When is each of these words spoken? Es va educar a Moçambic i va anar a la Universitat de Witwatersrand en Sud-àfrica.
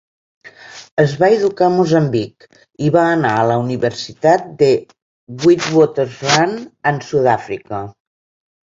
Es 1.03 1.11
va 1.23 1.29
educar 1.33 1.67
a 1.67 1.73
Moçambic 1.73 2.47
i 2.87 2.91
va 2.97 3.05
anar 3.19 3.35
a 3.35 3.45
la 3.53 3.59
Universitat 3.67 4.49
de 4.63 4.73
Witwatersrand 5.45 6.69
en 6.95 7.01
Sud-àfrica. 7.13 7.89